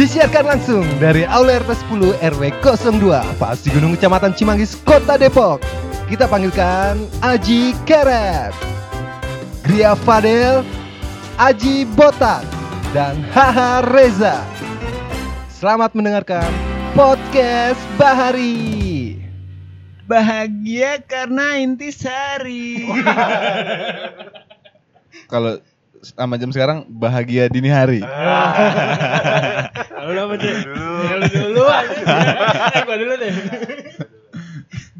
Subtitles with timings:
[0.00, 5.60] Disiarkan langsung dari Aula RT 10 RW 02 Pasti Gunung Kecamatan Cimanggis, Kota Depok.
[6.08, 8.56] Kita panggilkan Aji Keret
[9.60, 10.64] Gria Fadel
[11.36, 12.48] Aji Botak
[12.96, 14.40] Dan Haha Reza.
[15.52, 16.48] Selamat mendengarkan
[16.96, 19.20] Podcast Bahari.
[20.08, 22.88] Bahagia karena intisari.
[25.28, 25.60] Kalau
[26.00, 28.00] sama jam sekarang bahagia dini hari.
[30.00, 30.52] Lalu apa sih?
[30.64, 31.60] Dulu dulu
[32.84, 33.32] gua dulu deh.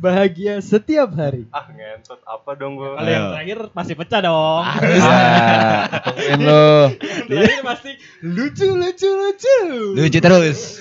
[0.00, 1.44] Bahagia setiap hari.
[1.52, 4.64] Ah ngentot apa dong gue Kalau yang terakhir pasti pecah dong.
[4.64, 6.88] Ya, tungguin lo.
[7.28, 7.90] Terakhir pasti
[8.24, 9.58] lucu lucu lucu.
[10.00, 10.80] Lucu terus.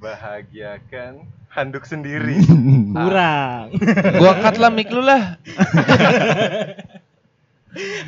[0.00, 2.40] Bahagiakan handuk sendiri
[2.96, 3.76] Kurang.
[4.16, 5.36] Gua cut lah mic lu lah.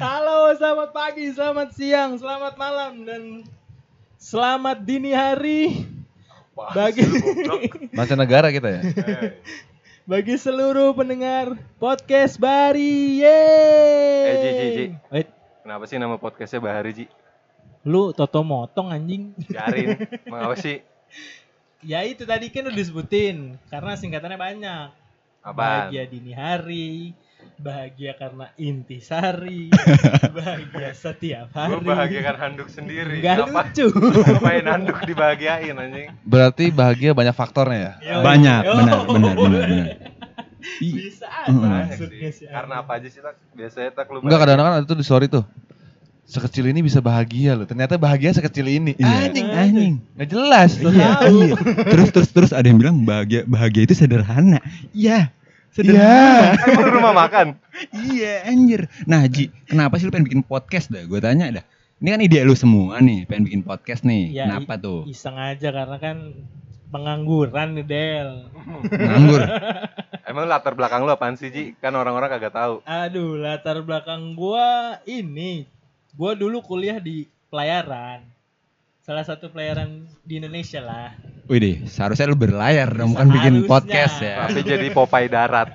[0.00, 3.22] Halo, selamat pagi, selamat siang, selamat malam dan
[4.16, 5.84] selamat dini hari
[6.56, 7.60] Bagi- goblok?
[8.00, 8.80] Mancanegara kita ya.
[8.80, 9.36] Eh,
[10.08, 13.20] bagi seluruh pendengar podcast Bari.
[13.20, 14.56] Eh, Ji, Yeay.
[14.56, 14.86] Ji, Ji.
[15.12, 15.28] Wait,
[15.60, 17.06] Kenapa sih nama podcastnya Bahari Ji?
[17.84, 19.36] lu toto motong anjing.
[19.53, 20.00] Biarin
[20.32, 20.80] Mau apa sih?
[21.84, 24.86] Ya itu tadi kan udah disebutin karena singkatannya banyak.
[25.44, 25.92] Apaan?
[25.92, 27.12] Bahagia dini hari,
[27.59, 29.69] bahagia karena intisari,
[30.39, 31.75] bahagia setiap hari.
[31.75, 33.87] Gue bahagiakan handuk sendiri Gak Apa- lucu.
[34.39, 37.92] Main handuk dibahagiain anjing Berarti bahagia banyak faktornya ya.
[37.98, 38.25] Yoi.
[38.25, 38.73] Banyak, Yo.
[38.78, 39.87] benar, benar, benar, benar.
[40.83, 42.47] Bisa aja maksudnya sih sih.
[42.50, 43.34] Karena apa aja sih tak?
[43.55, 45.47] Biasanya tak lu Enggak kadang-kadang ada tuh di story tuh.
[46.28, 47.65] Sekecil ini bisa bahagia loh.
[47.65, 48.93] Ternyata bahagia sekecil ini.
[49.00, 49.33] Iya.
[49.33, 49.95] Anjing, Anjing.
[50.12, 50.70] Nggak jelas.
[50.77, 51.55] Iya, iya.
[51.95, 54.61] Terus terus terus ada yang bilang bahagia bahagia itu sederhana.
[54.93, 55.33] Iya.
[55.77, 56.56] Iya.
[56.74, 57.55] Lu rumah makan?
[58.11, 58.91] Iya, anjir.
[59.06, 61.06] Nah, Ji, kenapa sih lu pengen bikin podcast dah?
[61.06, 61.64] Gue tanya dah.
[61.98, 64.34] Ini kan ide lu semua nih, pengen bikin podcast nih.
[64.34, 65.00] Ya, kenapa i- tuh?
[65.06, 66.16] Iseng aja karena kan
[66.88, 68.30] pengangguran nih Del.
[69.06, 69.43] Nganggur.
[70.31, 71.72] Emang latar belakang lu apaan sih Ji?
[71.78, 75.64] Kan orang-orang kagak tahu Aduh, latar belakang gua ini.
[76.12, 78.26] Gua dulu kuliah di pelayaran.
[79.08, 81.16] Salah satu pelayaran di Indonesia lah.
[81.48, 84.44] Wih deh, seharusnya lu berlayar dong, bukan bikin podcast ya.
[84.44, 85.72] Tapi jadi Popeye darat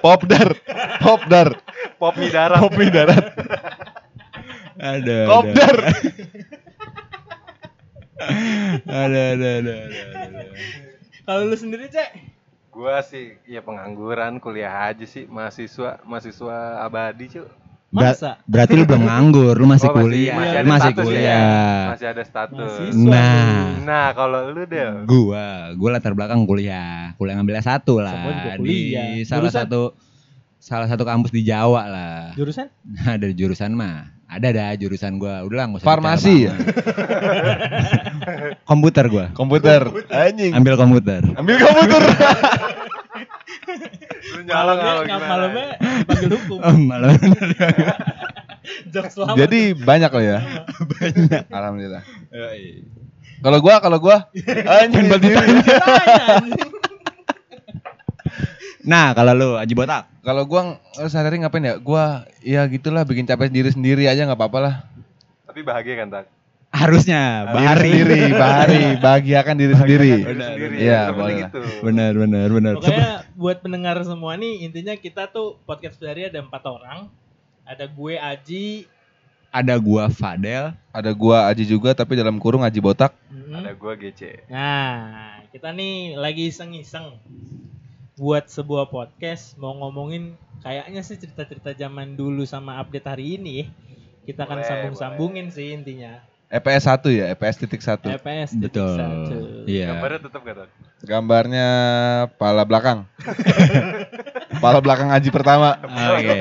[0.00, 0.56] Popdar.
[1.04, 1.60] Popdar.
[2.00, 3.24] Pop mie darat Pop mie darat.
[4.80, 5.18] Ada.
[5.28, 5.76] Kopdar.
[8.88, 10.42] Ada, ada, ada, ada, ada.
[11.22, 12.10] Kalau lu sendiri, Cek?
[12.72, 17.46] Gua sih ya pengangguran kuliah aja sih mahasiswa mahasiswa abadi cuy
[17.88, 18.36] Ber- Masa?
[18.44, 21.08] berarti lu belum nganggur, lu masih Oh, kuliah, masih ada masih status ya?
[21.08, 21.84] kuliah.
[21.88, 23.08] masih ada status Mahasiswa.
[23.08, 28.12] Nah, nah kalau lu Del gua, gua latar belakang kuliah, kuliah ngambil S1 lah
[28.60, 28.78] di
[29.24, 29.64] salah Jurusan?
[29.64, 29.82] satu
[30.60, 32.20] salah satu kampus di Jawa lah.
[32.36, 32.68] Jurusan?
[32.92, 35.40] Nah, dari jurusan mah ada dah jurusan gua.
[35.40, 36.60] Udah lah, usah Farmasi banget.
[38.68, 39.32] komputer gua.
[39.32, 39.80] Komputer.
[40.12, 40.52] Anjing.
[40.52, 41.24] Ambil komputer.
[41.40, 42.04] Ambil komputer.
[44.48, 45.68] nyala Malamnya, gimana malamnya
[46.08, 46.58] panggil hukum.
[46.64, 46.76] Oh,
[49.28, 49.36] lama.
[49.36, 50.38] Jadi banyak loh ya.
[50.96, 51.42] Banyak.
[51.52, 52.02] Alhamdulillah.
[53.38, 54.16] Kalau gua, kalau gua
[54.80, 55.36] anjing anjing.
[58.88, 60.08] Nah, kalau lu Aji Botak.
[60.24, 61.76] Kalau gua eh, sehari-hari ngapain ya?
[61.76, 64.74] Gua ya gitulah bikin capek sendiri sendiri aja nggak apa-apa lah.
[65.48, 66.24] tapi bahagia kan tak
[66.68, 67.90] Harusnya Diri Bahari.
[67.90, 70.12] sendiri, bahari, bahagiakan diri sendiri.
[70.12, 70.78] Bahagiakan diri Benar, sendiri benar.
[70.78, 71.34] ya, Iya, boleh.
[71.40, 72.72] gitu Benar, benar, benar.
[72.76, 77.08] Pokoknya buat pendengar semua nih intinya kita tuh podcast dari ada empat orang.
[77.64, 78.68] Ada gue Aji,
[79.48, 80.76] Ada gua Fadel.
[80.92, 83.16] Ada gua Aji juga tapi dalam kurung Aji botak.
[83.28, 87.16] mm, ada gua GC Nah, kita nih lagi iseng-iseng
[88.14, 93.66] buat sebuah podcast mau ngomongin kayaknya sih cerita-cerita zaman dulu sama update hari ini ya.
[94.26, 96.20] Kita akan Boleh, sambung-sambungin sih intinya.
[96.48, 98.08] EPS 1 ya, EPS titik 1.
[98.08, 98.96] EPS titik Betul.
[98.96, 99.36] satu.
[99.68, 99.92] Iya.
[99.92, 100.56] gambarnya tetap gak
[101.04, 101.68] Gambarnya
[102.40, 103.04] pala belakang.
[104.64, 105.76] pala belakang Aji pertama.
[105.84, 106.36] Oke.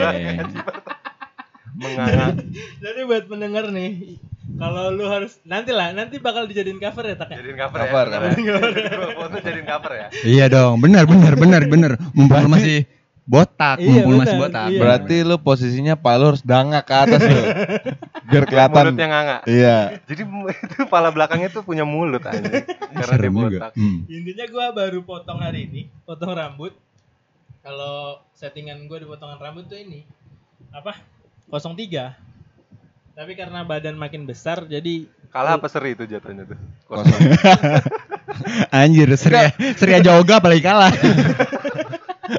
[1.78, 2.34] menganga
[2.81, 4.18] Jadi buat pendengar nih,
[4.57, 7.44] kalau lu harus nanti lah, nanti bakal dijadiin cover ya tak ya?
[7.44, 8.31] jadiin cover, Cover, ya cover.
[8.98, 11.92] Gua foto jadiin cover ya Iya dong, benar, benar, benar, benar.
[12.18, 12.89] Mumpung masih
[13.27, 14.68] botak, Iya, mumpung masih botak.
[14.74, 14.80] iya.
[14.81, 17.38] Berarti lu posisinya pala lu harus dangak ke atas lu.
[18.27, 18.83] Biar kelihatan.
[18.91, 19.77] mulutnya nganga Iya.
[20.03, 20.21] jadi
[20.68, 24.03] itu pala belakangnya tuh punya mulut aja karena dia Serem botak Hmm.
[24.06, 26.75] Intinya gua baru potong hari ini, potong rambut.
[27.62, 30.03] Kalau settingan gua di potongan rambut tuh ini
[30.71, 31.00] apa?
[31.47, 32.27] 03.
[33.12, 37.12] Tapi karena badan makin besar jadi kalah apa seri itu jatuhnya tuh Kosong.
[38.69, 40.94] Anjir, Surya, Surya Joga apalagi kalah.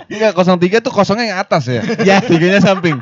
[0.08, 1.82] Enggak, 03 tuh kosongnya yang atas ya.
[2.00, 3.00] Ya, tiganya samping.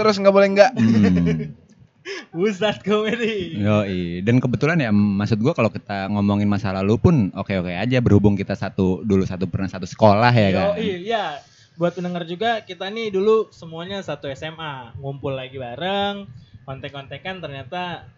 [0.00, 0.72] Terus nggak boleh enggak.
[0.72, 1.52] Hmm.
[2.32, 3.60] Pusat komedi.
[3.60, 4.24] Yoi.
[4.24, 8.56] Dan kebetulan ya maksud gua kalau kita ngomongin masa lalu pun oke-oke aja berhubung kita
[8.56, 10.66] satu dulu satu pernah satu sekolah ya kan.
[10.80, 11.44] Yoi, iya.
[11.76, 16.24] Buat pendengar juga kita nih dulu semuanya satu SMA, ngumpul lagi bareng,
[16.64, 18.08] kontek-kontekan ternyata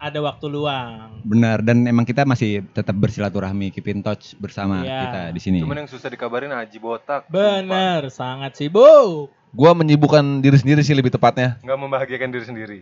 [0.00, 1.20] ada waktu luang.
[1.22, 5.00] Benar dan emang kita masih tetap bersilaturahmi keep in touch bersama Iya.
[5.04, 5.58] kita di sini.
[5.60, 7.28] Cuman yang susah dikabarin Haji Botak.
[7.28, 9.28] Bener, sangat sibuk.
[9.52, 11.60] Gua menyibukkan diri sendiri sih lebih tepatnya.
[11.60, 12.78] Nggak membahagiakan diri sendiri.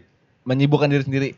[0.46, 1.28] Menyibukkan diri sendiri.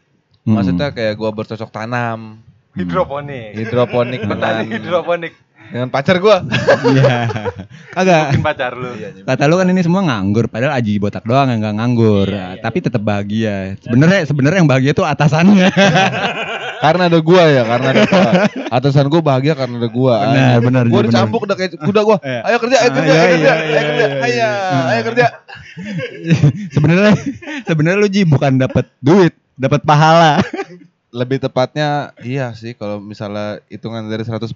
[0.44, 0.60] Hmm.
[0.60, 2.44] Maksudnya kayak gua bercocok tanam,
[2.76, 3.56] Hidroponik.
[3.56, 5.32] hidroponik Petani hidroponik.
[5.70, 6.42] Dengan pacar gua.
[6.90, 7.30] Iya.
[7.94, 8.24] Kagak.
[8.34, 8.90] Mungkin pacar lu.
[9.22, 12.62] Kata lu kan ini semua nganggur, padahal Aji botak doang yang nggak nganggur, Iya, iya,
[12.62, 13.78] tapi tetap bahagia.
[13.80, 15.70] Sebenarnya sebenarnya yang bahagia tuh atasannya.
[16.84, 18.30] karena ada gua ya, karena ada gua.
[18.72, 20.14] Atasan gua bahagia karena ada gua.
[20.26, 22.18] Benar, benar, Gua dicambuk udah kayak kuda gua.
[22.22, 22.40] Iya.
[22.46, 24.06] Ayo kerja, ayo Ah, kerja, iya, ayo kerja, iya, ayo iya, kerja.
[24.06, 24.50] iya, Ayo, iya.
[24.90, 25.26] ayo kerja.
[26.74, 27.12] sebenarnya
[27.64, 30.40] sebenarnya lu Ji bukan dapat duit, dapat pahala.
[31.10, 34.46] Lebih tepatnya iya sih kalau misalnya hitungan dari 100%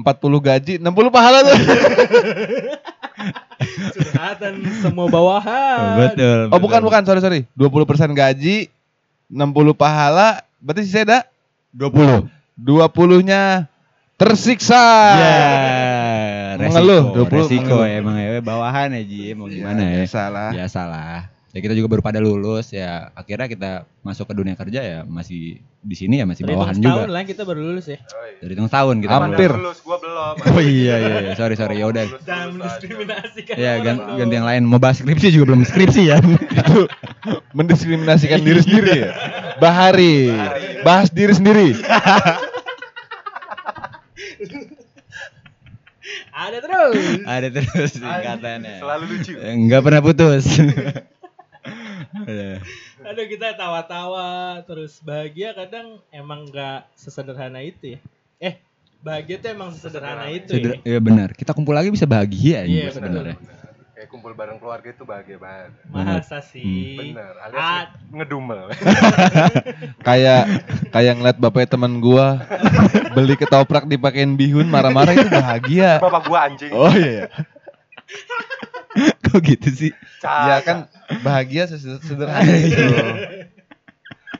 [0.00, 1.58] 40 gaji, 60 pahala tuh.
[3.94, 6.08] Curhatan semua bawahan.
[6.08, 6.38] betul.
[6.48, 7.40] Oh bukan bukan, sorry sorry.
[7.52, 8.72] 20% gaji,
[9.28, 9.36] 60
[9.76, 11.18] pahala, berarti sisa ada
[11.76, 12.28] 20.
[12.60, 13.68] 20-nya
[14.16, 14.84] tersiksa.
[15.16, 15.40] Ya,
[16.60, 17.84] resiko, Mengeluh, 20 resiko mengeluh.
[17.88, 20.04] emang ya bawahan ya Ji, mau gimana ya?
[20.04, 20.52] Salah.
[20.52, 21.32] Biasalah.
[21.50, 23.10] Ya kita juga baru pada lulus ya.
[23.10, 23.70] Akhirnya kita
[24.06, 27.10] masuk ke dunia kerja ya masih di sini ya masih bawahan setahun juga.
[27.10, 27.98] lah kita baru lulus ya.
[28.38, 29.50] Dari tahun tahun kita Hampir.
[29.58, 29.82] lulus.
[29.82, 30.34] Gua belum.
[30.54, 31.32] Oh iya iya, iya.
[31.34, 32.06] sorry sorry ya udah.
[32.22, 34.62] Jangan mendiskriminasikan Ya ganti, ganti yang lain.
[34.62, 36.22] Mau bahas skripsi juga belum skripsi ya.
[37.58, 39.10] Mendiskriminasikan diri sendiri ya.
[39.58, 40.30] Bahari.
[40.86, 41.74] Bahas diri sendiri.
[46.30, 46.94] Ada terus.
[47.26, 48.78] Ada terus singkatannya.
[48.78, 49.34] Selalu lucu.
[49.34, 50.46] Enggak pernah putus.
[52.22, 52.50] Ada.
[53.02, 54.28] Aduh kita tawa-tawa
[54.62, 58.00] terus bahagia kadang emang nggak sesederhana itu ya.
[58.38, 58.54] Eh
[59.00, 60.56] bahagia tuh emang sesederhana itu ya.
[60.56, 61.28] Seder- Iya benar.
[61.32, 63.36] Kita kumpul lagi bisa bahagia Iya, ya sebenarnya.
[63.36, 63.58] Benar.
[63.90, 65.70] Kayak kumpul bareng keluarga itu bahagia banget.
[65.86, 66.96] Masa sih?
[66.96, 67.44] Bener, Ah,
[67.84, 68.72] alias ngedumel.
[70.08, 70.42] Kayak
[70.88, 72.40] kayak ngeliat bapaknya teman gua
[73.12, 76.00] beli ketoprak dipakein bihun marah-marah itu bahagia.
[76.00, 76.72] Bapak gua anjing.
[76.72, 77.28] Oh iya.
[79.24, 79.90] Kok gitu sih?
[80.20, 80.66] Ya Caca.
[80.66, 80.76] kan
[81.22, 82.82] bahagia seseder- sederhana itu.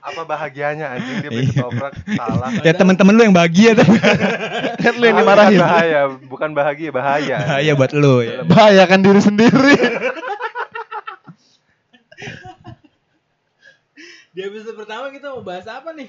[0.00, 2.48] Apa bahagianya anjing dia beli ketoprak salah.
[2.64, 3.84] Ya teman-teman lu yang bahagia tuh.
[4.82, 5.60] Kan lu yang Bukan dimarahin.
[5.60, 7.36] Bahaya, bukan bahagia, bahaya.
[7.36, 8.40] Bahaya buat lu ya.
[8.48, 9.76] Bahayakan diri sendiri.
[14.30, 16.08] Di episode pertama kita mau bahas apa nih?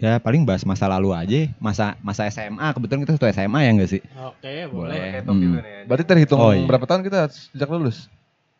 [0.00, 2.72] Ya paling bahas masa lalu aja, masa masa SMA.
[2.72, 4.00] Kebetulan kita satu SMA ya enggak sih?
[4.16, 5.20] Oke Boleh.
[5.20, 5.28] boleh.
[5.28, 5.60] Hmm.
[5.60, 5.84] nih.
[5.84, 6.64] Berarti terhitung Oh, iya.
[6.64, 8.08] berapa tahun kita sejak lulus?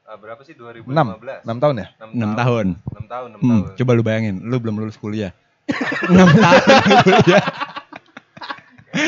[0.04, 0.84] Ah, berapa sih 2015?
[0.84, 1.48] 6.
[1.48, 1.86] 6 tahun ya?
[1.96, 2.66] 6 tahun.
[2.76, 3.76] 6 tahun, 6 Hmm, tahun.
[3.78, 5.32] coba lu bayangin, lu belum lulus kuliah.
[6.10, 7.44] 6 tahun kuliah.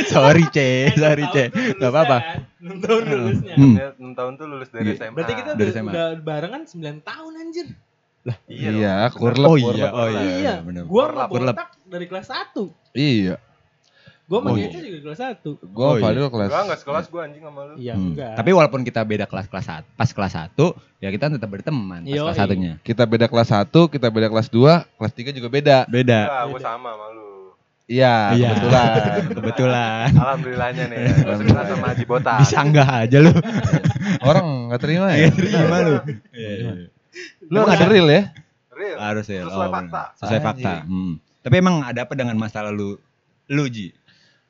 [0.09, 0.95] sorry, Ce.
[0.95, 1.45] Sorry, Ce.
[1.51, 2.19] Enggak apa-apa.
[2.57, 3.55] 6 tahun lulusnya.
[3.59, 3.75] Hmm.
[3.75, 4.95] Dia 6 tahun tuh lulus dari Iya.
[4.97, 5.13] SMA.
[5.13, 5.91] Berarti kita Dari udah, SMA.
[5.91, 7.67] udah barengan 9 tahun anjir.
[8.47, 9.19] Iya, Iya, dong.
[9.19, 9.45] kurlep.
[9.45, 9.77] Oh kurlep.
[9.77, 10.23] iya, oh iya.
[10.39, 10.83] iya, bener.
[10.85, 11.55] gua Kurlap, kurlap.
[11.55, 12.71] botak dari kelas 1.
[12.93, 13.35] Iya.
[14.23, 14.69] Gua sama Oh, iya.
[14.71, 15.51] juga kelas 1.
[15.69, 16.03] Gua Oh, iya.
[16.05, 16.49] Fadil kelas.
[16.49, 17.75] Gua enggak sekelas gua anjing sama lu.
[17.77, 18.07] Iya, Hmm.
[18.09, 18.33] enggak.
[18.35, 20.65] Tapi walaupun kita beda kelas kelas satu, pas kelas 1,
[20.99, 22.23] ya kita tetap berteman pas Yoi.
[22.23, 22.73] kelas satunya.
[22.81, 25.77] Kita beda kelas 1, kita beda kelas 2, kelas 3 juga beda.
[25.85, 26.19] Beda.
[26.23, 26.65] Enggak, gua Beda.
[26.65, 27.29] sama sama lu.
[27.85, 28.49] Iya, Iya.
[28.55, 28.95] kebetulan.
[29.37, 30.09] Kebetulan.
[30.15, 30.99] Alhamdulillahnya nih.
[31.03, 31.35] ya.
[31.35, 32.39] Sekelas sama Haji Botak.
[32.41, 33.33] Bisa enggak aja lu.
[34.23, 35.17] Orang nggak terima ya?
[35.19, 35.95] Iya, terima lu.
[36.33, 36.73] Iya, iya.
[37.49, 38.23] Lu nggak real ya?
[38.73, 38.99] Real.
[38.99, 39.45] Harus ya.
[39.47, 40.03] Sesuai oh, fakta.
[40.19, 40.73] Sesuai fakta.
[40.89, 41.21] Hmm.
[41.43, 42.97] Tapi emang ada apa dengan masa lalu
[43.51, 43.93] lu Ji?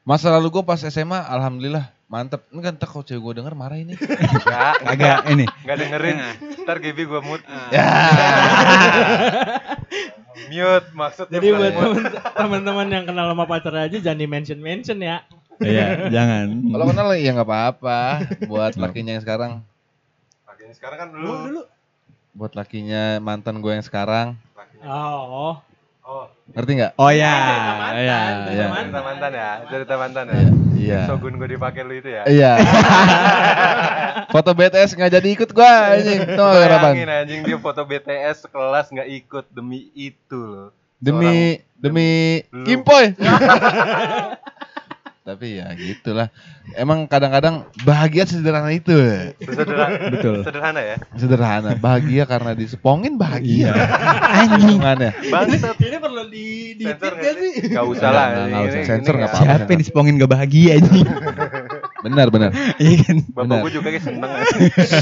[0.03, 2.43] Masa lalu gue pas SMA, alhamdulillah mantep.
[2.51, 3.95] Ini kan kalau cewek gue denger marah ini.
[3.97, 5.47] Enggak, Agak ini.
[5.65, 6.17] enggak dengerin.
[6.63, 7.45] Ntar GB gua mute.
[7.73, 7.83] ya.
[10.53, 11.33] Mute maksudnya.
[11.39, 11.73] Jadi buat
[12.41, 15.25] teman-teman yang kenal sama pacar aja jangan di mention mention ya.
[15.63, 16.47] Iya, jangan.
[16.73, 18.01] Kalau kenal ya nggak apa-apa.
[18.51, 19.63] Buat lakinya yang sekarang,
[20.49, 21.35] Makanya sekarang kan Lu lu.
[21.49, 21.63] dulu.
[22.33, 24.89] Buat lakinya mantan gue yang sekarang, Lakinya.
[24.89, 25.61] Oh,
[26.03, 26.93] Oh, ngerti nggak?
[26.99, 27.31] Oh ya,
[27.95, 28.67] iya, cerita iya.
[28.67, 28.83] mantan.
[28.83, 30.43] cerita mantan ya, cerita mantan ya.
[30.83, 31.01] Iya.
[31.07, 32.27] Shogun gua dipakai lu itu ya.
[32.27, 32.53] Iya.
[34.35, 36.21] Foto BTS nggak jadi ikut gue anjing.
[36.35, 36.59] Tuh.
[36.59, 40.69] Bayangin anjing dia foto BTS sekelas nggak ikut demi itu loh.
[40.99, 42.67] Demi demi Lu.
[42.67, 43.15] Kimpoy.
[45.23, 46.35] Tapi ya gitulah.
[46.75, 48.91] Emang kadang-kadang bahagia sederhana itu.
[49.39, 50.43] Sederhana, Betul.
[50.43, 50.97] sederhana ya.
[51.15, 51.71] Sederhana.
[51.79, 53.71] Bahagia karena disepongin bahagia.
[54.43, 54.83] Anjing.
[54.83, 55.15] Hubungannya.
[55.31, 55.79] Bangsat.
[55.79, 57.53] ini perlu di di Sensor gak sih?
[57.71, 58.27] Gak usah lah.
[58.35, 58.79] Nggak, ini- usah.
[58.83, 59.47] ini- Sensor ini nggak apa-apa.
[59.47, 61.07] Siapa yang dispongin gak bahagia anjing?
[62.03, 62.51] Benar benar.
[62.83, 63.17] Iya kan?
[63.31, 64.31] Bapak gue juga kayak seneng.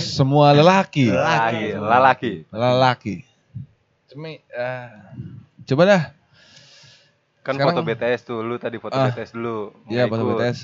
[0.05, 1.09] Semua lelaki.
[1.09, 2.33] Lelaki, lelaki.
[2.53, 3.15] Lelaki.
[4.13, 4.87] Cumi, eh,
[5.65, 6.03] coba dah.
[7.51, 9.11] Kan Sekarang- foto BTS tuh, lu tadi foto Ah.
[9.11, 9.75] BTS dulu.
[9.91, 10.23] Iya, ikut.
[10.39, 10.59] BTS.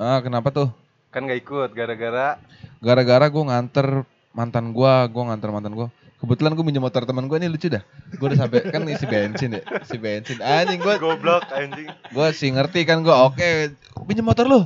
[0.00, 0.72] Ah, kenapa tuh?
[1.12, 2.40] Kan gak ikut gara-gara
[2.80, 3.86] Gara-gara gue nganter
[4.32, 5.88] mantan gua, gua nganter mantan gua.
[6.16, 7.84] Kebetulan gue minjem motor teman gue ini lucu dah.
[8.16, 10.40] Gue udah sampai kan isi bensin ya, isi bensin.
[10.40, 11.86] Anjing gue, goblok anjing.
[11.86, 13.12] gue sih ngerti kan gue.
[13.12, 13.76] Oke,
[14.08, 14.60] pinjem motor lu.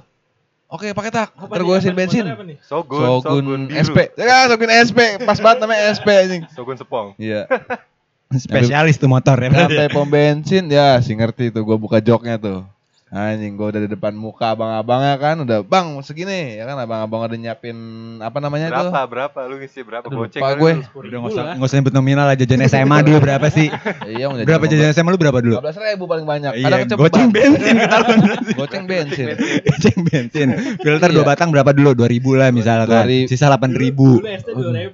[0.70, 1.34] Oke, pakai tak.
[1.36, 1.92] Ntar gue nih?
[1.92, 2.24] bensin.
[2.64, 3.76] Sogun, Sogun biru.
[3.84, 3.98] SP.
[4.16, 4.98] Ya, Sogun SP.
[5.20, 6.42] Pas banget namanya SP anjing.
[6.54, 7.12] Sogun Sepong.
[7.20, 7.44] Iya.
[8.36, 9.48] Spesialis tuh motor ya.
[9.50, 11.62] Sampai pom bensin ya, sih ngerti tuh.
[11.62, 12.64] Gue buka joknya tuh.
[13.12, 17.36] Anjing, gue udah di depan muka abang-abangnya kan, udah bang segini ya kan abang-abang udah
[17.36, 17.76] nyiapin
[18.24, 18.92] apa namanya Berapa, tuh?
[19.04, 19.38] berapa?
[19.52, 20.08] Lu ngisi berapa?
[20.08, 20.72] Aduh, Goceng kali gue.
[20.96, 23.68] Udah nggak usah nggak usah nyebut nominal lah jajan SMA dulu berapa sih?
[24.08, 25.60] Iya, udah Berapa jajan SMA lu berapa dulu?
[25.60, 26.52] 15 ribu paling banyak.
[26.56, 28.18] Iya, Kadang goceng bensin ketahuan.
[28.56, 29.26] Goceng bensin.
[29.60, 30.48] Goceng bensin.
[30.80, 31.16] Filter Iya.
[31.20, 31.92] dua batang berapa dulu?
[31.92, 32.08] 2000
[32.40, 33.04] lah misalkan.
[33.04, 33.28] 2000.
[33.28, 33.92] Sisa 8000.
[33.92, 34.88] Dulu ST 2000.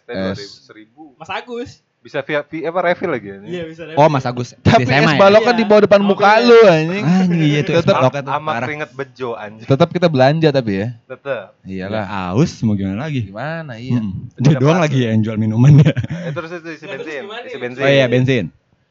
[0.00, 0.38] ST 2000, S.
[0.64, 1.20] 1000.
[1.20, 1.84] Mas Agus.
[2.00, 3.52] Bisa via, via apa refill lagi anjing?
[3.52, 3.82] Iya bisa.
[3.92, 4.56] Oh, Mas Agus.
[4.56, 5.20] Tapi SMA es ya?
[5.20, 5.60] balok kan Iya.
[5.60, 7.04] di bawah depan muka lu anjing.
[7.04, 7.76] Anjing iya tuh.
[7.84, 9.68] Baloknya tuh Sama keringet bejo anjing.
[9.68, 10.88] Tetap kita belanja tapi ya.
[11.04, 11.60] Tetep.
[11.62, 12.04] Iyalah.
[12.04, 13.28] Ya, aus mau gimana lagi?
[13.28, 14.00] Gimana iya.
[14.00, 14.32] Hmm.
[14.32, 15.92] Dia doang lagi ya yang jual minuman ya.
[16.24, 17.22] Eh, terus itu isi Nah, bensin.
[17.44, 17.82] Isi bensin.
[17.84, 18.44] Oh iya bensin.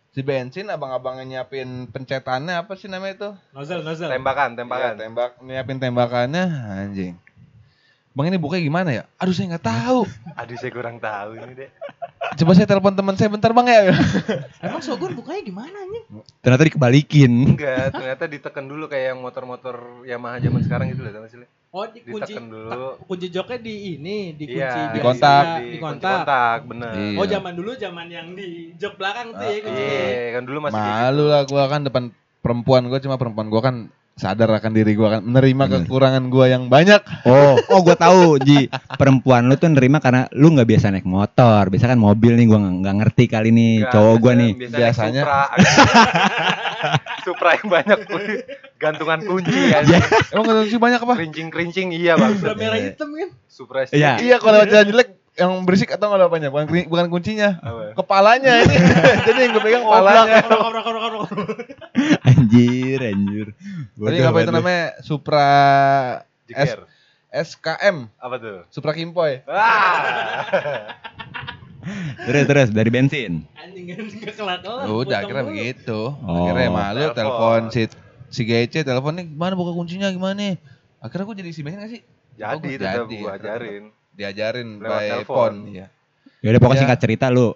[0.10, 3.30] Si bensin abang-abangnya nyiapin pencetannya apa sih namanya itu?
[3.54, 4.06] Nozzle, nozzle.
[4.06, 4.94] Tembakan, Iya, tembakan.
[4.98, 6.46] tembak nyiapin tembakannya
[6.86, 7.13] anjing.
[8.10, 9.04] Bang ini bukanya gimana ya?
[9.18, 10.06] Aduh saya nggak tahu.
[10.34, 11.70] Aduh saya kurang tahu ini deh.
[12.29, 13.81] Coba saya telepon teman saya bentar bang ya.
[14.65, 16.05] Emang Shogun bukanya gimana anjing?
[16.39, 17.31] Ternyata dikebalikin.
[17.50, 21.48] Enggak, ternyata ditekan dulu kayak yang motor-motor Yamaha zaman sekarang gitu loh, gak sih?
[21.69, 22.86] Oh, di kunci Ditekan dulu.
[23.05, 25.43] kunci joknya di ini, di kunci Iya, Di kontak.
[25.45, 26.12] Di, di kunci kontak.
[26.21, 26.93] kontak, bener.
[26.93, 27.17] Iya.
[27.17, 29.81] Oh, zaman dulu zaman yang di jok belakang tuh ya kunci.
[29.81, 31.29] Iya, kan dulu masih Malu gitu.
[31.29, 32.03] lah gua kan depan
[32.39, 33.75] perempuan gua cuma perempuan gua kan
[34.19, 35.77] sadar akan diri gua kan menerima Bener.
[35.88, 36.99] kekurangan gua yang banyak.
[37.23, 38.67] Oh, oh gue tahu Ji.
[38.91, 41.71] Perempuan lu tuh nerima karena lu nggak biasa naik motor.
[41.71, 44.51] Biasa kan mobil nih gua nggak ngerti kali nih Enggak, cowok gua biasanya- nih.
[44.53, 45.43] biasanya, Biasanya- Supra.
[47.25, 47.99] Supra yang banyak
[48.75, 49.83] gantungan kunci kan.
[50.31, 51.13] Emang nggak sih banyak apa?
[51.15, 52.35] Kerincing-kerincing iya bang.
[52.35, 53.29] Udah merah hitam kan?
[53.47, 54.19] Supra Iya.
[54.19, 56.50] Iya kalau jalan jelek yang berisik atau nggak apanya?
[56.51, 57.55] Bukan bukan kuncinya.
[57.63, 57.96] Apa?
[57.96, 58.75] Kepalanya ini.
[59.31, 60.38] Jadi yang gue pegang Oh, kepalanya.
[62.22, 63.48] Anjir, anjir.
[63.96, 64.84] Tadi apa itu namanya?
[65.00, 65.50] Supra
[66.46, 66.86] Jiker.
[67.29, 68.58] SKM, Apa tuh?
[68.67, 69.46] Supra Kimpoy.
[69.46, 70.98] Ah.
[72.25, 73.46] Terus terus dari bensin.
[73.53, 73.86] Anjing.
[74.89, 75.05] Udah
[75.46, 75.53] mulu.
[75.53, 76.00] begitu.
[76.19, 76.50] Oh.
[76.50, 77.15] Akhirnya malu Telepon.
[77.15, 77.81] telepon si
[78.29, 80.53] si GC telepon nih gimana buka kuncinya gimana nih?
[81.00, 82.01] Akhirnya gue jadi isi bensin gak sih?
[82.34, 83.31] Jadi Oh, gua tetap ya.
[83.38, 83.84] ajarin.
[84.19, 85.25] Diajarin Lewat by telepon.
[85.25, 85.57] phone.
[85.71, 85.85] Iya.
[86.39, 86.83] Ya udah pokoknya Ya.
[86.85, 87.55] singkat cerita lu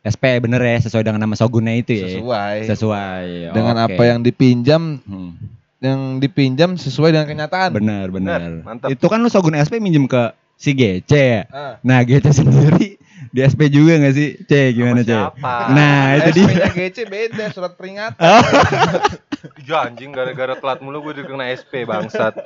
[0.00, 2.06] SP bener ya sesuai dengan nama Shogunnya itu ya.
[2.10, 2.56] Sesuai.
[2.66, 3.26] Sesuai.
[3.52, 3.84] Dengan Oke.
[3.88, 5.38] apa yang dipinjam Hmm,
[5.78, 7.70] yang dipinjam sesuai dengan kenyataan.
[7.70, 8.40] bener bener.
[8.40, 8.88] Bener, mantap.
[8.88, 11.42] Itu kan lu Shogun SP minjem ke si GC ya.
[11.48, 11.74] Ah.
[11.80, 12.98] Nah GC sendiri
[13.30, 14.28] di SP juga gak sih?
[14.40, 15.08] C gimana C?
[15.08, 15.54] siapa?
[15.70, 16.44] Nah itu dia.
[16.44, 18.18] SP-nya GC beda surat peringatan.
[19.62, 22.36] Ya anjing gara-gara telat mulu gue dikena SP bangsat.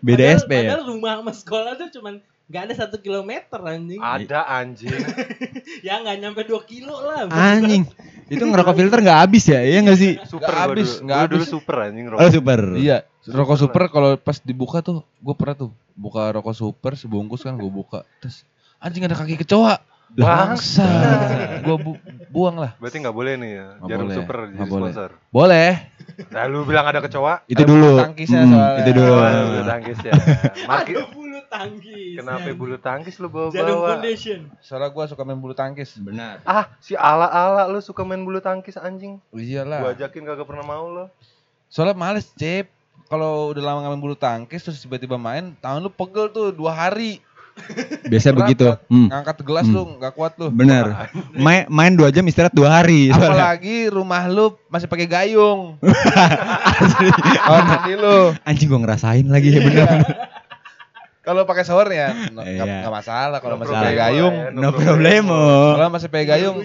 [0.00, 0.60] Beda Padahal- SP ya.
[0.72, 2.14] Padahal rumah sama sekolah tuh cuman
[2.46, 4.00] gak ada satu kilometer anjing.
[4.00, 4.94] Ada anjing.
[5.80, 7.24] Ya nggak nyampe 2 kilo lah.
[7.26, 7.84] Anjing.
[8.26, 9.60] Itu ngerokok filter gak habis ya?
[9.60, 10.12] Iya gak sih?
[10.22, 11.04] Super Nggak gua habis, dulu.
[11.04, 11.50] nggak dulu habis.
[11.50, 12.30] super anjing Oh rokok.
[12.30, 12.60] super.
[12.76, 17.52] Iya, rokok super kalau pas dibuka tuh, gue pernah tuh buka rokok super sebungkus kan
[17.54, 18.46] gue buka, terus
[18.80, 19.76] anjing ada kaki kecoa,
[20.10, 20.88] bangsa,
[21.60, 22.72] gue bu- buang lah.
[22.76, 23.66] Berarti nggak boleh nih ya.
[23.76, 24.70] Nggak Jarum boleh, super jadi boleh.
[24.90, 25.10] sponsor.
[25.30, 25.70] Boleh,
[26.26, 27.40] Nah lu bilang ada kecoa.
[27.46, 27.96] Itu dulu.
[27.96, 28.78] bulu tangkisnya Hmm, soalnya.
[28.78, 29.14] itu dulu.
[29.16, 30.12] Bulu tangkis ya.
[30.66, 32.12] Marki, Ada bulu tangkis.
[32.14, 32.56] kenapa anjing.
[32.58, 33.88] bulu tangkis lu Jarum bawa-bawa?
[33.90, 34.38] foundation.
[34.60, 35.90] soalnya gue suka main bulu tangkis.
[35.96, 36.34] Benar.
[36.42, 39.16] Ah, si ala-ala lu suka main bulu tangkis anjing.
[39.26, 39.80] Gua Iyalah.
[39.90, 41.04] ajakin kagak pernah mau lo.
[41.66, 42.68] Soalnya males cep,
[43.06, 46.74] kalau udah lama nggak main bulu tangkis terus tiba-tiba main, tangan lu pegel tuh dua
[46.74, 47.22] hari.
[48.06, 48.66] Biasa Berat, begitu.
[48.86, 49.06] Hmm.
[49.08, 49.74] Ngangkat gelas Hmm.
[49.74, 50.46] lu nggak kuat lu.
[50.50, 50.84] Bener.
[51.44, 53.08] Main main dua jam istirahat dua hari.
[53.08, 53.54] soalnya.
[53.54, 55.78] Apalagi rumah lu masih pakai gayung.
[57.46, 58.34] Kamar mandi lu.
[58.42, 59.88] Anjing gua ngerasain lagi ya bener.
[61.30, 62.62] Kalau pakai shower ya nggak Iya.
[62.82, 64.34] nggak masalah kalau No masih pakai gayung.
[64.34, 65.42] ya, No problemo.
[65.72, 66.56] Kalau masih pakai gayung,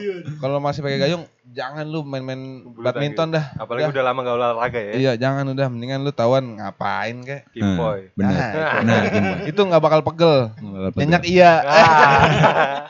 [0.41, 2.41] kalau masih pakai gayung jangan lu main-main
[2.75, 3.53] badminton dah.
[3.55, 3.93] Apalagi Udah.
[3.93, 4.93] udah lama gak olahraga ya.
[4.97, 7.45] Iya, jangan udah mendingan lu tawan ngapain kek.
[7.51, 8.09] Kimboy.
[8.11, 8.33] Bener.
[8.33, 9.01] Nah, Bener.
[9.07, 9.23] Kim.
[9.45, 10.49] Itu nggak bakal pegel.
[10.97, 11.23] Nyenyak.
[11.23, 11.51] Iya.
[11.67, 12.89] Ah.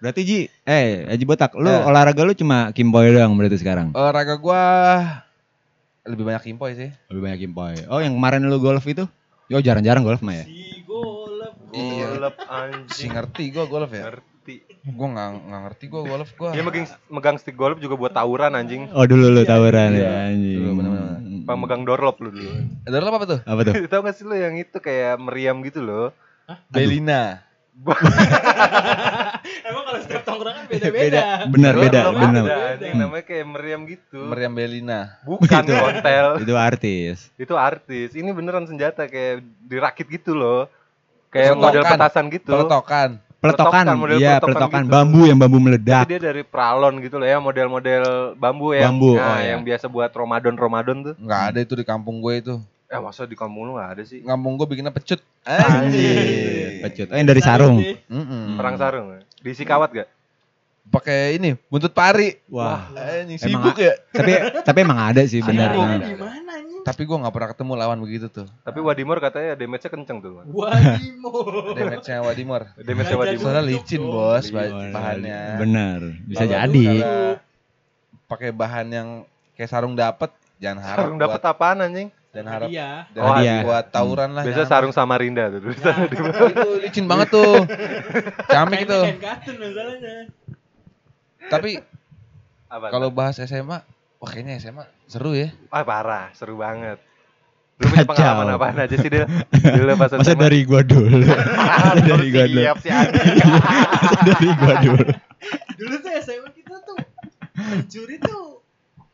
[0.00, 1.80] Berarti Ji, eh Haji Botak, lu Ya.
[1.80, 3.88] olahraga lu cuma kimpoy doang berarti sekarang?
[3.94, 4.62] Olahraga gua
[6.04, 6.92] lebih banyak kimpoy sih.
[7.08, 7.72] Lebih banyak kimpoy.
[7.88, 9.08] Oh, yang kemarin lu golf itu?
[9.46, 10.44] Yo jarang-jarang golf mah ya.
[10.44, 11.54] Si golep.
[11.70, 12.06] Iya.
[12.10, 13.10] Golep Si anjing.
[13.12, 14.02] ngerti gua golf ya.
[14.08, 14.54] Ngerti.
[14.86, 16.50] Gua nggak nggak ngerti gua golf gua.
[16.52, 18.88] Dia megang megang stick golf juga buat tawuran anjing.
[18.90, 20.00] Oh, dulu lu tawuran Iya.
[20.00, 20.56] ya anjing.
[20.58, 21.12] Dulu, bener-bener.
[21.44, 22.48] pemegang dorlop lu dulu.
[22.88, 23.40] Ada apa tuh?
[23.44, 23.74] Apa tuh?
[23.92, 26.08] Tahu gak sih lu yang itu kayak meriam gitu loh.
[26.72, 27.44] Belina.
[29.68, 31.44] Emang kalau setiap tongkrongan beda-beda.
[31.50, 32.44] Benar beda, benar.
[32.46, 34.20] ada, anjing, namanya kayak meriam gitu.
[34.24, 35.18] Meriam Belina.
[35.26, 36.26] Bukan kontel.
[36.40, 37.28] Itu artis.
[37.36, 38.14] itu artis.
[38.14, 40.70] Ini beneran senjata kayak dirakit gitu loh.
[41.28, 42.54] Kayak model petasan gitu.
[42.54, 43.18] Peletokan.
[43.44, 43.84] Peletokan,
[44.16, 44.94] iya peletokan peletokan gitu.
[44.96, 46.08] bambu yang bambu meledak.
[46.08, 49.52] dia dari pralon gitu loh ya, model-model bambu yang Bambu, nah, oh, iya.
[49.52, 51.14] yang biasa buat Ramadan-Ramadan tuh.
[51.20, 52.54] Enggak ada itu di kampung gue itu.
[52.94, 54.22] Eh masa di kampung lu gak ada sih?
[54.22, 55.18] Kampung gue bikinnya pecut.
[55.42, 56.78] Anjir.
[56.86, 57.10] Pecut.
[57.10, 57.82] Oh, yang dari sarung.
[58.06, 58.54] Mm-mm.
[58.54, 59.18] Perang sarung.
[59.42, 60.08] Diisi kawat gak?
[60.84, 62.38] Pakai ini, buntut pari.
[62.46, 62.86] Wah.
[62.94, 63.98] Anjing Emang sibuk ya.
[64.14, 64.32] tapi
[64.62, 65.74] tapi emang ada sih benar.
[65.74, 66.82] Sibuknya di mana anjing?
[66.84, 68.46] Tapi gue nggak pernah ketemu lawan begitu tuh.
[68.62, 70.30] Tapi Wadimor katanya damage-nya kenceng tuh.
[70.38, 70.46] Man.
[70.52, 71.32] Wadimo.
[71.80, 72.62] Damage-nya Wadimor.
[72.76, 73.42] Damage-nya Wadimor.
[73.42, 75.40] Soalnya licin bos Iya, bah- bahannya.
[75.58, 76.84] Benar, bisa jadi.
[78.28, 79.08] Pakai bahan yang
[79.56, 82.08] kayak sarung dapet, jangan harap Sarung dapat buat, apaan anjing?
[82.34, 83.06] Dan harap Iya.
[83.14, 83.56] dan Oh, iya.
[83.62, 84.42] buat tawuran lah.
[84.42, 84.70] Biasa jangan.
[84.70, 85.70] sarung Samarinda tuh.
[85.70, 87.62] itu licin banget tuh.
[88.52, 89.00] Camik itu.
[91.44, 91.70] Tapi
[92.66, 92.86] Apa?
[92.90, 93.78] kalau bahas SMA,
[94.18, 95.52] wah kayaknya SMA seru ya.
[95.68, 96.98] ah parah, seru banget.
[97.74, 99.26] Lu punya pengalaman apaan aja sih Del?
[99.50, 100.38] Dulu pas Masa SMA?
[100.40, 101.26] dari gua dulu.
[102.06, 102.60] Dari gua dulu.
[102.60, 102.78] siap
[104.24, 105.04] dari gua dulu.
[105.74, 106.96] Dulu tuh SMA kita tuh
[107.52, 108.62] mencuri tuh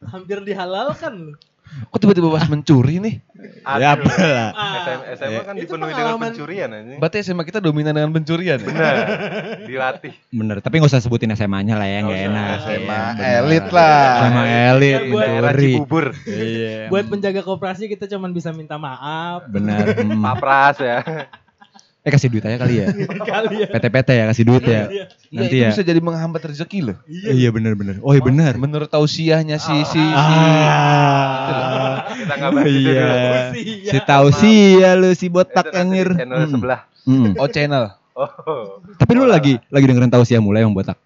[0.07, 1.37] hampir dihalalkan loh.
[1.71, 3.15] Kok tiba-tiba bahas mencuri nih?
[3.63, 4.51] Ya apalah.
[4.53, 5.41] SMA, SMA Ya.
[5.43, 6.99] kan Itu dipenuhi dengan pencurian anjing.
[6.99, 8.67] Berarti SMA kita dominan dengan pencurian ya?
[8.67, 8.95] Benar.
[9.65, 10.15] Dilatih.
[10.29, 12.27] Bener, tapi nggak usah sebutin SMA-nya lah ya, usah.
[12.27, 12.49] enak.
[12.61, 14.11] SMA Iya, elit lah.
[14.21, 15.73] SMA elit, buat- Daerah mencuri.
[15.73, 16.05] Cibubur.
[16.25, 16.77] Iya.
[16.89, 19.85] Buat penjaga koperasi kita cuman bisa minta maaf Benar.
[19.95, 20.21] hmm.
[20.21, 20.99] Papras ya.
[22.01, 22.87] Eh kasih duit aja kali ya.
[23.37, 23.69] kali ya.
[23.77, 24.89] PT-PT ya kasih duit ya.
[24.89, 24.89] Iya.
[24.89, 25.05] Iya,
[25.37, 25.69] Nanti itu ya.
[25.69, 26.97] bisa jadi menghambat rezeki loh.
[27.07, 28.01] Iya benar benar.
[28.01, 28.57] Oh iya benar.
[28.57, 32.09] Menurut tausiahnya si si si Ah.
[32.11, 33.05] Kita nggak bahas itu Iya.
[33.05, 33.17] dulu.
[33.61, 33.93] Iya.
[34.33, 36.09] Si ya lu si botak nanti anjir.
[36.17, 36.51] channel Hmm.
[36.51, 36.81] sebelah.
[37.05, 37.31] Hmm.
[37.37, 37.85] Oh channel.
[38.17, 38.81] Oh.
[38.97, 40.97] Tapi lu lagi lagi dengerin tahu sih mulai yang botak.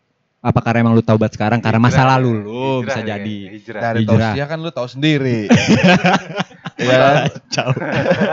[0.44, 3.36] Apa karena emang lu taubat sekarang karena masa lalu lu bisa jadi.
[3.50, 3.80] Hijrah.
[3.82, 5.48] Dari tausiah kan lu tahu sendiri.
[6.74, 7.14] Iya kan?
[7.28, 7.68] Kacau.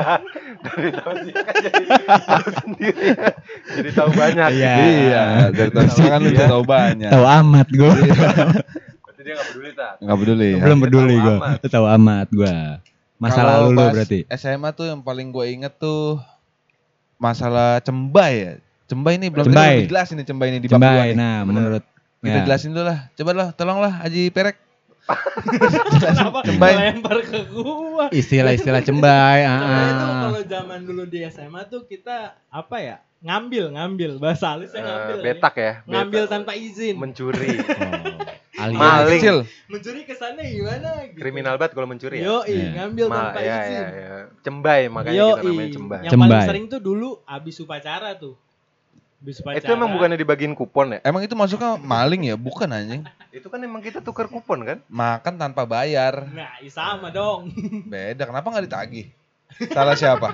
[0.66, 3.06] Dari tahu sih kan jadi tahu sendiri.
[3.78, 4.50] Jadi tahu banyak.
[4.52, 4.74] Iya.
[4.78, 6.46] Iya, dari tausiah kan lu Iya.
[6.48, 7.10] tahu banyak.
[7.10, 7.94] Tahu amat gua.
[7.94, 9.92] Berarti dia nggak peduli tak?
[10.00, 10.50] Enggak peduli.
[10.52, 10.62] ya.
[10.62, 11.36] Belum peduli tahu gua.
[11.38, 11.58] amat.
[11.66, 12.56] Tahu amat gua.
[13.18, 14.20] Masa lalu lu berarti.
[14.32, 16.18] SMA tuh yang paling gue inget tuh
[17.18, 18.54] masalah cembai ya.
[18.86, 19.86] Cembai ini belum Cembai.
[19.86, 21.08] dijelasin nih cembai ini di bab dua Cembai.
[21.08, 21.16] nih.
[21.16, 21.84] Nah, menurut
[22.20, 22.44] Kita ya.
[22.44, 23.00] jelasin dulu lah.
[23.14, 24.58] Coba lah, tolonglah Haji Perek.
[25.97, 26.74] Kenapa Cembai.
[26.74, 28.06] lempar ke gua?
[28.10, 29.41] istilah-istilah cembai.
[29.41, 30.19] ah, Cembai itu ah.
[30.21, 32.95] kalau zaman dulu di SMA tuh kita apa ya?
[33.21, 34.12] Ngambil, ngambil.
[34.17, 35.17] Bahasa halusnya Eh, ngambil.
[35.21, 35.74] betak ya.
[35.86, 36.34] Ngambil betak.
[36.34, 36.95] tanpa izin.
[36.95, 37.52] mencuri.
[38.54, 38.78] Oh, alias.
[38.78, 39.17] Maling.
[39.17, 39.38] Kecil.
[39.65, 41.17] Mencuri kesannya gimana gitu.
[41.17, 42.30] Kriminal banget kalau mencuri ya.
[42.30, 42.67] Yo, Iya.
[42.76, 43.74] ngambil Ma- tanpa ya, izin.
[43.74, 44.12] ya, ya.
[44.39, 45.97] Cembai makanya Yo, kita namanya cembai.
[45.97, 46.45] Yang paling Cembai.
[46.45, 48.36] sering tuh dulu abis upacara tuh.
[49.30, 51.00] Itu emang bukannya dibagiin kupon ya?
[51.06, 52.36] Emang itu masuknya maling ya?
[52.36, 53.06] Bukan anjing.
[53.30, 54.78] Itu kan emang kita tukar kupon kan?
[54.90, 56.26] Makan tanpa bayar.
[56.34, 57.54] Nah, iya sama dong.
[57.86, 58.26] Beda.
[58.26, 59.14] Kenapa nggak ditagih?
[59.70, 60.34] Salah siapa?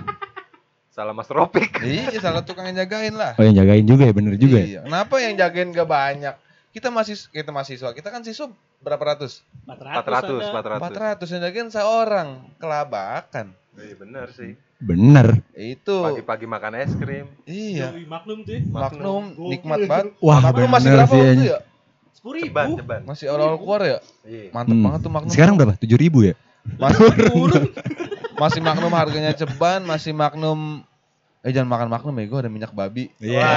[0.96, 1.84] Salah Mas Ropik.
[1.86, 3.36] iya, salah tukang yang jagain lah.
[3.36, 4.66] Oh yang jagain juga ya bener juga ya.
[4.66, 4.82] Iya.
[4.88, 6.36] Kenapa yang jagain gak banyak?
[6.74, 7.92] Kita masih kita mahasiswa.
[7.92, 8.50] Kita kan siswa
[8.82, 9.44] berapa ratus?
[9.68, 10.48] 400.
[10.48, 11.28] 400, 400.
[11.28, 12.28] 400 yang jagain seorang.
[12.58, 13.52] Kelabakan.
[13.78, 14.52] Iya bener sih.
[14.82, 15.28] Bener.
[15.54, 16.02] Itu.
[16.02, 17.30] Pagi-pagi makan es krim.
[17.46, 17.94] Iya.
[18.10, 18.62] Maklum tuh ya.
[18.66, 19.50] Magnum Gokil.
[19.54, 20.06] nikmat banget.
[20.18, 21.22] Wah Magnum masih berapa sih.
[21.22, 21.60] waktu ya?
[22.10, 22.50] Sepuluh ribu.
[22.50, 23.02] Ceban, ceban.
[23.06, 23.98] Masih awal-awal keluar ya?
[24.26, 24.50] Iya.
[24.50, 24.86] Mantep Hmm.
[24.90, 25.32] banget tuh Magnum.
[25.32, 25.74] Sekarang berapa?
[25.78, 26.34] Tujuh ribu ya?
[26.68, 27.06] Masih,
[28.36, 30.82] masih Magnum harganya ceban, masih Magnum
[31.46, 33.08] Eh jangan makan Magnum ya, gue ada minyak babi.
[33.24, 33.48] Iya.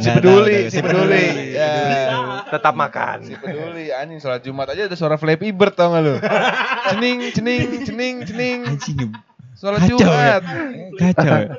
[0.00, 1.52] Si peduli, si peduli.
[1.52, 2.15] Ya.
[2.56, 3.16] Tetap makan.
[3.22, 6.14] Si peduli, anjing sholat Jumat aja ada suara Flappy Bird tau gak lu?
[6.88, 8.58] Cening, cening, cening, cening.
[8.66, 9.10] Anjing.
[9.54, 10.36] Sholat Kacau ya.
[10.38, 10.42] Jumat.
[10.96, 11.24] Kacau.
[11.26, 11.54] ya.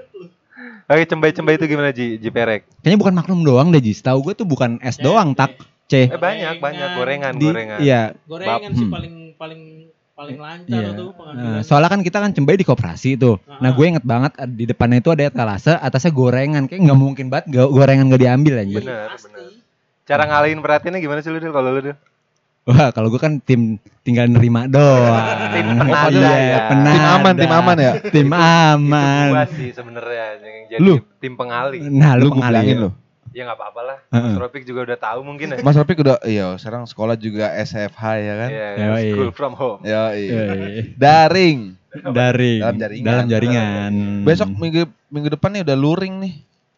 [0.88, 2.15] Oke, cembai-cembai itu gimana Ji?
[2.15, 2.63] Ji Perek?
[2.79, 3.99] Kayaknya bukan Magnum doang deh, Jis.
[3.99, 5.60] Tahu gue tuh bukan es doang, tak.
[5.86, 6.05] C.
[6.05, 7.79] Eh banyak, banyak gorengan, Di, gorengan.
[7.79, 8.12] iya.
[8.23, 8.91] Gorengan sih hmm.
[8.91, 9.62] paling paling
[10.13, 10.89] paling lancar Iya.
[10.91, 11.62] tuh Nah, pengambilan.
[11.62, 13.38] soalnya kan kita kan cembai di koperasi tuh.
[13.53, 13.71] Nah, Ah.
[13.71, 16.65] gue inget banget eh, di depannya itu ada etalase, atasnya gorengan.
[16.65, 18.77] Kayak nggak mungkin banget go- gorengan gak diambil aja.
[18.77, 19.47] Bener, bener.
[20.08, 21.98] Cara ngalihin perhatiannya gimana sih lu Dil kalau lu Dil?
[22.63, 25.24] Wah, kalau gue kan tim tinggal nerima doang.
[25.52, 26.60] Tim Oh, penada Iya, ya.
[26.67, 26.91] penada.
[26.91, 27.91] Tim aman, tim aman ya.
[28.06, 29.28] Tim Itu aman.
[29.30, 30.96] gua sih sebenarnya yang jadi Lu?
[31.20, 31.80] tim pengali.
[31.82, 32.60] Nah, lu, Lu pengalih.
[32.62, 32.91] bilangin lu.
[33.32, 33.98] Ya nggak apa-apa lah.
[34.10, 34.24] Heeh.
[34.26, 35.58] Mas Ropik juga udah tahu mungkin ya.
[35.62, 38.50] Mas Ropik udah, iya sekarang sekolah juga SFH ya kan?
[38.50, 39.08] Iya, Yoi.
[39.13, 39.80] school from home.
[39.84, 41.60] Yo, Eh, Daring.
[41.93, 42.60] Daring.
[42.60, 43.06] Dalam jaringan.
[43.06, 43.93] Dalam jaringan.
[44.24, 46.34] Besok minggu minggu depan nih udah luring nih,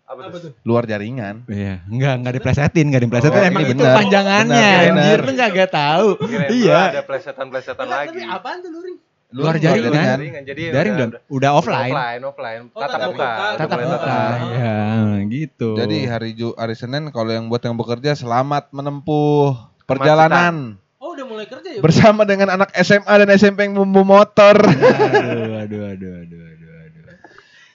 [0.10, 0.52] Apa, Apa tuh?
[0.66, 1.46] luar jaringan.
[1.46, 3.38] Iya, enggak enggak diplesetin, enggak diplesetin.
[3.38, 3.94] Oh, Emang ini itu benar.
[3.94, 4.70] panjangannya.
[4.74, 6.08] Benar, Anjir, lu enggak tahu.
[6.50, 6.80] Iya.
[6.90, 8.08] ada plesetan-plesetan lagi.
[8.10, 8.98] tapi apaan tuh luring?
[9.30, 10.18] Lu Luar luar jaringan.
[10.18, 10.42] jaringan.
[10.42, 11.94] Jadi Daring udah, dan udah offline.
[11.94, 12.62] offline, offline.
[12.74, 13.30] Oh, tatap muka.
[13.30, 14.18] udah Tatap muka.
[14.50, 14.78] Ya,
[15.30, 15.70] gitu.
[15.78, 19.54] Jadi hari Ju hari Senin kalau yang buat yang bekerja selamat menempuh
[19.86, 21.80] perjalanan Oh udah mulai kerja ya?
[21.80, 24.58] bersama dengan anak SMA dan SMP yang membawa motor.
[24.60, 26.39] aduh, aduh, aduh, aduh.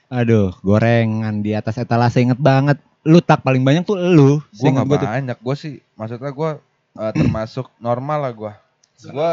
[0.09, 2.77] Aduh, gorengan di atas etalase inget banget.
[3.05, 4.41] Lu tak paling banyak tuh lu.
[4.53, 6.49] gue nggak gua banyak, gue sih maksudnya gue
[6.97, 8.53] eh, termasuk normal lah gue.
[9.05, 9.29] Gue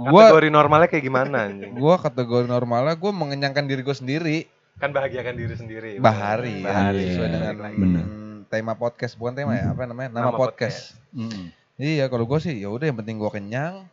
[0.00, 4.38] Kategori normalnya kayak gimana gue kategori normalnya gue mengenyangkan diri gue sendiri.
[4.76, 5.90] Kan bahagiakan diri sendiri.
[6.00, 7.04] Bahari, ya, Bahari.
[7.12, 8.04] sesuai dengan Bener.
[8.46, 10.94] tema podcast bukan tema ya apa namanya nama, Nama podcast.
[11.10, 11.50] Mm.
[11.76, 13.84] Iya kalau gue sih ya udah yang penting gue kenyang.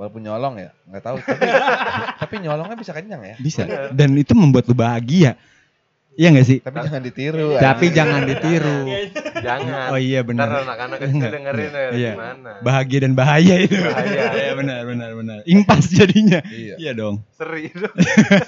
[0.00, 1.44] Walaupun nyolong ya nggak tahu tapi
[2.24, 3.36] tapi nyolongnya bisa kenyang ya.
[3.36, 3.68] Bisa.
[3.92, 5.36] Dan itu membuat lu bahagia.
[6.16, 6.58] Iya gak sih?
[6.60, 7.48] Tapi jangan ditiru.
[7.56, 7.96] Tapi anjing.
[7.96, 8.78] jangan ditiru.
[9.40, 9.88] Jangan.
[9.88, 10.48] Oh iya Ntar benar.
[10.66, 11.32] anak-anak kecil Enggak.
[11.32, 12.12] dengerin ya Iya.
[12.12, 12.50] gimana.
[12.60, 13.76] Bahagia dan bahaya itu.
[13.78, 14.22] Bahaya.
[14.40, 15.36] Iya benar benar benar.
[15.46, 16.40] Impas jadinya.
[16.44, 16.74] Iya.
[16.76, 17.24] Iya dong.
[17.32, 17.94] Seri dong.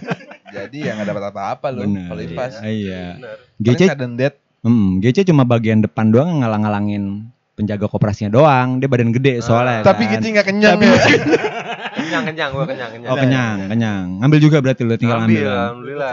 [0.56, 2.06] Jadi ya nggak dapat apa-apa lu Benar.
[2.12, 2.52] kalau impas.
[2.60, 3.04] Iya.
[3.16, 3.36] Bener.
[3.56, 4.36] GC Paling sudden death.
[4.62, 8.80] Hmm, GC cuma bagian depan doang ngalang-ngalangin penjaga koperasinya doang.
[8.80, 9.84] Dia badan gede soalnya.
[9.84, 10.20] Tapi kan.
[10.20, 11.50] gitu nggak kenyang Tapi- ya.
[12.12, 13.08] Kenyang kenyang gua kenyang kenyang.
[13.08, 14.04] Oh kenyang, kenyang.
[14.20, 15.42] Ngambil juga berarti lu tinggal Ambil, ngambil.
[15.42, 15.56] kan?
[15.64, 16.12] alhamdulillah.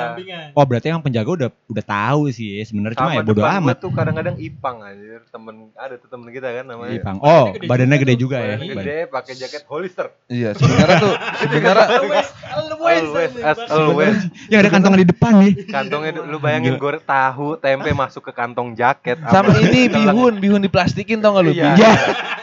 [0.56, 3.76] Oh berarti yang penjaga udah udah tahu sih sebenarnya cuma ya bodo amat.
[3.78, 6.96] tuh kadang-kadang Ipang anjir, temen ada tuh temen kita kan namanya.
[6.96, 7.18] Ipang.
[7.20, 8.20] Oh, Badannya gede badannya juga gede tuh.
[8.20, 8.56] juga ya.
[8.56, 10.08] Badan gede, pakai jaket Hollister.
[10.26, 13.72] Iya sebenarnya tuh sebenarnya Always, always, Always, as always.
[14.16, 14.18] always.
[14.48, 15.54] Yang ada kantongnya di depan nih.
[15.68, 19.20] Kantongnya lu bayangin gue tahu tempe masuk ke kantong jaket.
[19.26, 21.52] sama ini bihun bihun diplastikin tau gak lu?
[21.52, 21.76] Iya.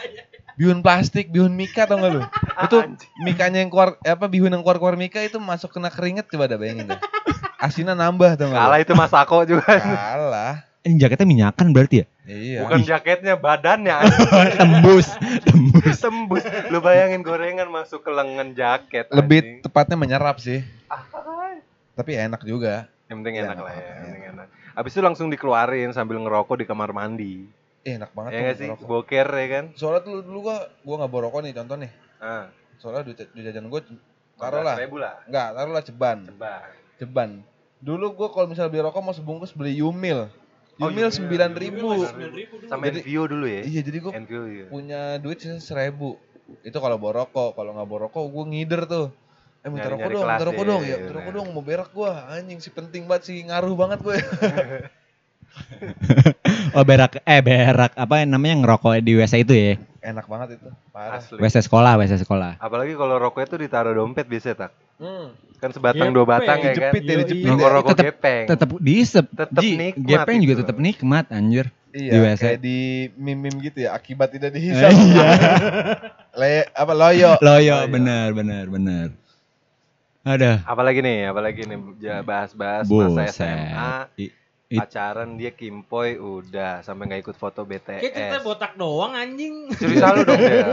[0.57, 2.21] Bihun, plastik, bihun mika tau gak lu?
[2.65, 2.77] Itu
[3.21, 6.57] mikanya yang keluar apa bihun yang keluar keluar mika itu masuk kena keringet coba dah
[6.57, 6.99] bayangin dah.
[7.61, 8.57] Asinnya nambah tau gak?
[8.57, 9.69] Kalah itu Mas Ako juga.
[9.69, 10.65] Kalah.
[10.81, 12.05] Ini jaketnya minyakan berarti ya?
[12.25, 12.59] Iya.
[12.63, 14.01] Bukan jaketnya, badannya.
[14.59, 15.13] tembus,
[15.45, 15.95] tembus.
[15.99, 16.43] Tembus.
[16.73, 19.11] Lu bayangin gorengan masuk ke lengan jaket.
[19.13, 19.57] Lebih anjing.
[19.67, 20.63] tepatnya menyerap sih.
[21.93, 22.87] Tapi enak juga.
[23.07, 23.77] Yang penting Iya, enak lah ya.
[23.77, 23.87] iya.
[23.87, 24.47] Yang penting enak.
[24.77, 27.49] Habis itu langsung dikeluarin sambil ngerokok di kamar mandi.
[27.87, 28.67] Eh, enak banget Ya tuh nggak sih?
[28.67, 28.87] ngerokok.
[28.91, 29.65] Boker ya kan?
[29.79, 31.91] Soalnya tuh dulu gua gua nggak bawa rokok nih contoh nih.
[32.19, 33.81] Ah, Soalnya duit, duit jajan gua
[34.35, 34.75] taruh lah.
[35.23, 36.17] Enggak, taruh lah ceban.
[36.27, 36.53] Coba.
[36.99, 37.29] Ceban.
[37.79, 40.27] Dulu gua kalau misalnya beli rokok mau sebungkus beli Yumil.
[40.77, 42.03] Oh, Yumil sembilan ribu.
[42.67, 43.61] Sama Jadi- Envio dulu ya.
[43.63, 44.65] Iya, jadi gua Envio iya.
[44.67, 46.19] punya duit seribu.
[46.61, 49.07] Itu kalau bawa rokok, kalau nggak bawa rokok gua ngider tuh.
[49.65, 51.89] Eh minta rokok dong, minta rokok ya, dong, iya, ya minta rokok dong, mau berak
[51.91, 52.29] gua.
[52.29, 54.15] Anjing sih penting banget sih, ngaruh banget gue.
[56.75, 59.73] Oh berak, eh berak apa namanya ngerokok di WC itu ya?
[60.03, 61.17] Enak banget itu, parah.
[61.17, 61.35] Asli.
[61.35, 62.55] WC sekolah, WC sekolah.
[62.57, 64.71] Apalagi kalau rokoknya tuh ditaruh dompet biasa tak.
[64.97, 65.33] Hmm.
[65.57, 66.15] Kan sebatang Gepeng.
[66.15, 66.93] dua batang ya kan.
[66.93, 67.73] Dijepit ya, dijepit Rokok ya.
[67.73, 68.45] rokok Tetep- gepeng.
[68.45, 69.25] Tetap diisep.
[69.27, 70.61] Tetep Ji, nikmat Gepeng juga itu.
[70.61, 71.65] tetap nikmat anjir.
[71.89, 72.41] Iya, Di WC.
[72.45, 72.77] kayak di
[73.17, 74.91] meme-meme gitu ya, akibat tidak Eh, dihisap.
[74.93, 75.27] iya.
[76.31, 77.31] Le, apa loyo.
[77.41, 77.89] Loyo, iya.
[77.89, 79.07] benar, benar, benar.
[80.21, 80.61] Ada.
[80.61, 81.77] Apalagi nih, apalagi nih
[82.21, 83.31] bahas-bahas masa.
[83.33, 84.35] SMA, I-
[84.69, 88.43] pacaran dia kimpoy udah sampai nggak ikut foto Kayak cerita BTS.
[88.43, 89.71] botak doang anjing.
[89.71, 90.67] Cerita lu dong ya.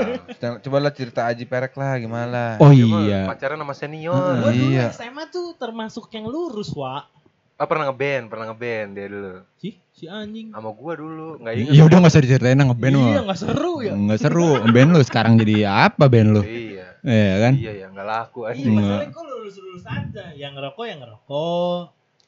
[0.58, 2.58] Coba lah cerita Aji Perek lah gimana.
[2.58, 3.22] Oh Cuma iya.
[3.24, 4.18] Pacaran sama senior.
[4.34, 4.90] Gua dulu Iya.
[4.90, 7.06] SMA tuh termasuk yang lurus, Wak.
[7.54, 9.34] Oh pernah ngeband, pernah ngeband dia dulu.
[9.54, 10.50] Si, si anjing.
[10.50, 11.70] Sama gua dulu, nggak ingat.
[11.70, 13.92] Ya udah nggak usah diceritain lah ngeband Iya, enggak seru ya.
[13.94, 14.48] Nggak seru.
[14.66, 15.54] Band lu sekarang jadi
[15.86, 16.42] apa band lu?
[16.42, 16.98] Iya.
[17.00, 17.52] Iya kan?
[17.54, 18.58] Iya ya, nggak laku Iya, aja.
[18.60, 18.82] Enggak.
[18.82, 20.24] masalahnya kok lulus-lulus aja.
[20.34, 21.82] Yang ngerokok, yang ngerokok.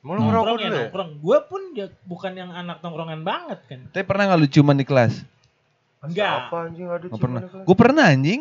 [0.06, 0.80] Mau ngerokok Nongkrong ya dulu ya?
[0.80, 1.10] nongkrong.
[1.18, 3.80] Gua pun ya bukan yang anak tongkrongan banget kan.
[3.90, 5.14] Tapi pernah nggak lu ciuman di kelas?
[5.98, 6.46] Enggak.
[6.46, 7.18] Apa anjing ada pernah.
[7.18, 7.64] ciuman di kelas?
[7.66, 8.40] Gue pernah anjing.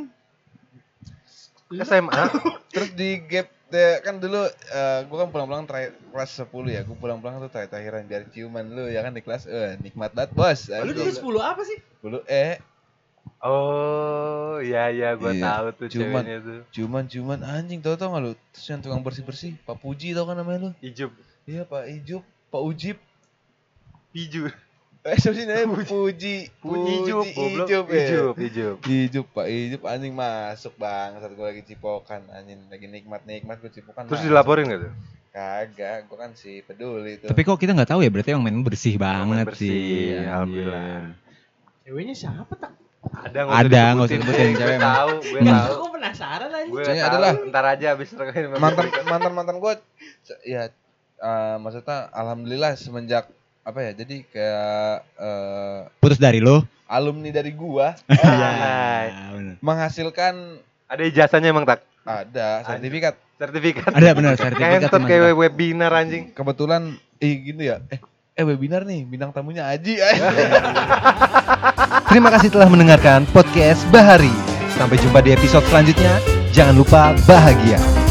[1.76, 2.24] SMA.
[2.72, 6.82] Terus di gap de- kan dulu eh gue kan pulang-pulang terakhir kelas 10 ya.
[6.84, 9.50] Gue pulang-pulang tuh terakhir-terakhiran biar ciuman lu ya kan di kelas.
[9.50, 10.70] Eh nikmat banget bos.
[10.70, 11.78] Lu dulu 10 apa sih?
[12.00, 12.62] 10 eh
[13.42, 16.22] Oh, iya iya gua Iya, tahu tuh ciuman.
[16.22, 16.60] ceweknya tuh.
[16.72, 18.34] ciuman ciuman anjing tau tau gak lu?
[18.50, 20.72] Terus yang tukang bersih bersih Pak Puji tau kan namanya lu?
[20.80, 21.14] Ijup.
[21.46, 22.98] Iya Pak Ijup, Pak Ujib.
[24.10, 24.50] Piju.
[25.06, 25.86] Eh siapa sih namanya?
[25.86, 26.50] Puji.
[26.50, 27.68] Ijup, goblok.
[27.70, 28.02] Ijup ya.
[28.02, 28.78] Ijup, Ijup.
[28.82, 33.70] Ijup Pak Ijup anjing masuk bang saat gue lagi cipokan anjing lagi nikmat nikmat gue
[33.70, 34.30] cipokan Terus masuk.
[34.32, 34.94] dilaporin gak tuh?
[35.30, 38.56] kagak gue kan sih peduli tuh Tapi kok kita nggak tahu ya berarti yang main
[38.58, 40.26] bersih Main banget bersih, sih.
[40.26, 41.12] alhamdulillah.
[41.84, 42.72] Ceweknya siapa tak?
[43.06, 45.74] Ada Ada, nggak usah disebutin, Gue tahu, gue tahu.
[45.76, 46.66] Aku penasaran aja.
[46.66, 47.12] Gue Kayaknya tahu.
[47.12, 47.34] ada lah.
[47.46, 48.10] Ntar aja abis
[48.58, 49.74] mantan mantan mantan gue
[50.42, 50.72] ya
[51.26, 53.26] eh, maksudnya alhamdulillah semenjak
[53.62, 56.62] apa ya jadi kayak eh, Putus dari lu?
[56.86, 59.34] alumni dari gua Iya.
[59.34, 59.56] benar.
[59.58, 61.82] menghasilkan Ada ijazahnya emang tak?
[62.06, 63.92] ada sertifikat Sertifikat.
[63.92, 64.88] Ada benar sertifikat.
[64.88, 66.32] Kayak kayak webinar anjing.
[66.32, 68.00] kebetulan eh gitu ya eh
[68.32, 70.00] eh webinar nih bintang tamunya Aji
[72.08, 74.32] Terima kasih telah mendengarkan podcast Bahari.
[74.72, 76.16] Sampai jumpa di episode selanjutnya.
[76.52, 78.05] Jangan lupa bahagia.